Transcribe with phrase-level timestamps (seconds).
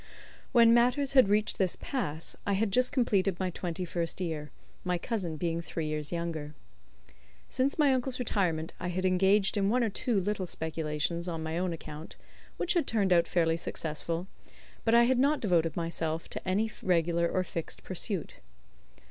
[0.51, 4.49] When matters had reached this pass I had just completed my twenty first year,
[4.83, 6.55] my cousin being three years younger.
[7.49, 11.55] Since my uncle's retirement I had engaged in one or two little speculations on my
[11.59, 12.15] own account,
[12.57, 14.25] which had turned out fairly successful,
[14.83, 18.37] but I had not devoted myself to any regular or fixed pursuit.